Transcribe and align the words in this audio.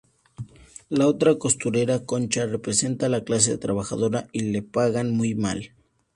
La 0.89 1.05
otra 1.05 1.35
costurera, 1.35 2.07
Concha, 2.07 2.47
representa 2.47 3.07
la 3.07 3.23
clase 3.23 3.59
trabajadora 3.59 4.25
y 4.31 4.39
le 4.51 4.63
pagan 4.63 5.11
muy 5.15 5.35
mal. 5.35 5.73